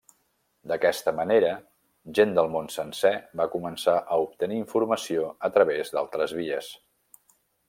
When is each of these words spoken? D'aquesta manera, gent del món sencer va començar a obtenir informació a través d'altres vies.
D'aquesta 0.69 1.11
manera, 1.17 1.51
gent 2.19 2.33
del 2.39 2.49
món 2.55 2.69
sencer 2.77 3.13
va 3.43 3.47
començar 3.57 3.97
a 4.17 4.21
obtenir 4.27 4.61
informació 4.63 5.31
a 5.51 5.55
través 5.59 5.95
d'altres 5.99 6.39
vies. 6.43 6.77